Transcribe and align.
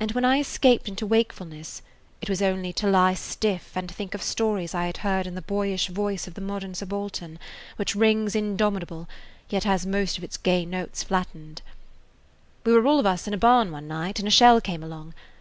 And 0.00 0.10
when 0.10 0.24
I 0.24 0.40
escaped 0.40 0.88
into 0.88 1.06
wakefulness 1.06 1.80
it 2.20 2.28
was 2.28 2.42
only 2.42 2.72
to 2.72 2.90
lie 2.90 3.14
stiff 3.14 3.70
and 3.76 3.88
think 3.88 4.12
of 4.12 4.20
stories 4.20 4.74
I 4.74 4.86
had 4.86 4.96
heard 4.96 5.24
in 5.24 5.36
the 5.36 5.40
boyish 5.40 5.86
voice 5.86 6.26
of 6.26 6.34
the 6.34 6.40
modern 6.40 6.74
subaltern, 6.74 7.38
which 7.76 7.94
rings 7.94 8.34
indomitable, 8.34 9.08
yet 9.48 9.62
has 9.62 9.86
most 9.86 10.18
of 10.18 10.24
its 10.24 10.36
gay 10.36 10.64
notes 10.64 11.04
flattened: 11.04 11.62
"We 12.64 12.72
were 12.72 12.88
all 12.88 12.98
of 12.98 13.06
us 13.06 13.28
in 13.28 13.34
a 13.34 13.38
barn 13.38 13.70
one 13.70 13.86
night, 13.86 14.18
and 14.18 14.26
a 14.26 14.32
shell 14.32 14.60
came 14.60 14.82
along. 14.82 15.14